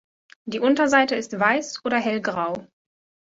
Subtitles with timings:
[0.45, 2.65] Die Unterseite ist weiß oder hellgrau.